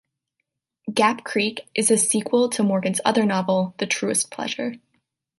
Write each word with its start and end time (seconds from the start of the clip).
"Gap 0.91 1.23
Creek" 1.23 1.69
is 1.75 1.91
a 1.91 1.97
sequel 1.99 2.49
to 2.49 2.63
Morgan's 2.63 2.99
other 3.05 3.23
novel, 3.23 3.75
"The 3.77 3.85
Truest 3.85 4.31
Pleasure". 4.31 4.77